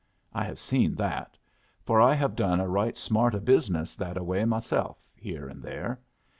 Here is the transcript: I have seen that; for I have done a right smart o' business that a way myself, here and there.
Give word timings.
I 0.33 0.45
have 0.45 0.57
seen 0.57 0.95
that; 0.95 1.37
for 1.83 2.01
I 2.01 2.15
have 2.15 2.35
done 2.35 2.59
a 2.59 2.67
right 2.67 2.97
smart 2.97 3.35
o' 3.35 3.39
business 3.39 3.95
that 3.97 4.17
a 4.17 4.23
way 4.23 4.45
myself, 4.45 4.97
here 5.13 5.47
and 5.47 5.61
there. 5.61 5.99